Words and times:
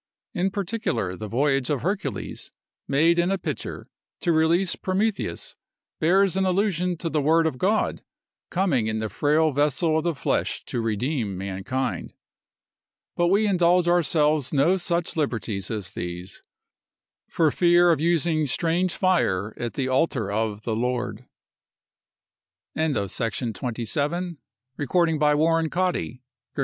In 0.33 0.49
particular, 0.49 1.15
the 1.15 1.27
voyage 1.27 1.69
of 1.69 1.83
Hercules, 1.83 2.51
made 2.87 3.19
in 3.19 3.29
a 3.29 3.37
pitcher, 3.37 3.87
to 4.21 4.31
release 4.31 4.75
Prometheus, 4.75 5.55
bears 5.99 6.35
an 6.35 6.43
allusion 6.43 6.97
to 6.97 7.07
the 7.07 7.21
word 7.21 7.45
of 7.45 7.59
God, 7.59 8.01
coming 8.49 8.87
in 8.87 8.97
the 8.97 9.09
frail 9.09 9.51
vessel 9.51 9.99
of 9.99 10.03
the 10.03 10.15
flesh 10.15 10.65
to 10.65 10.81
redeem 10.81 11.37
mankind. 11.37 12.15
But 13.15 13.27
we 13.27 13.45
indulge 13.45 13.87
ourselves 13.87 14.51
no 14.51 14.75
such 14.75 15.15
liberties 15.15 15.69
as 15.69 15.91
these, 15.91 16.41
for 17.29 17.51
fear 17.51 17.91
of 17.91 18.01
using 18.01 18.47
strange 18.47 18.95
fire 18.95 19.53
at 19.55 19.73
the 19.75 19.87
altar 19.87 20.31
of 20.31 20.63
the 20.63 20.75
Lord. 20.75 21.27
XXVII.—ICARUS 22.75 22.75
AND 23.03 23.11
SCYLLA 23.11 23.47
AND 23.47 23.55
CHARYBDIS, 23.55 23.97
OR 24.01 25.61
THE 25.61 25.61
MIDDLE 25.61 26.17
WAY. 26.17 26.21